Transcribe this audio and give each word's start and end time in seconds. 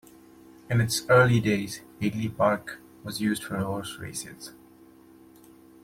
In 0.67 0.81
its 0.81 1.07
early 1.09 1.39
days, 1.39 1.81
Hagley 2.01 2.27
Park 2.27 2.79
was 3.03 3.21
used 3.21 3.43
for 3.43 3.59
horse 3.59 3.97
races. 3.99 4.51